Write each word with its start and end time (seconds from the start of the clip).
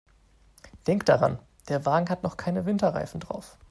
Denk 0.87 1.05
daran, 1.05 1.37
der 1.69 1.85
Wagen 1.85 2.09
hat 2.09 2.23
noch 2.23 2.35
keine 2.35 2.65
Winterreifen 2.65 3.19
drauf. 3.19 3.59